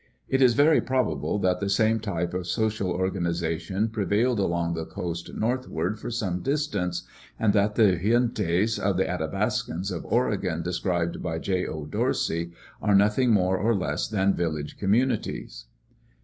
[0.27, 5.31] It is very probable that the same type of social organization prevailed along the coast
[5.35, 7.03] northward for some distance,
[7.37, 11.67] and that the gentes of the Athabascans of Oregon described by J.
[11.67, 11.85] O.
[11.85, 12.51] Dorsey
[12.81, 15.65] are nothing more or less than village communities.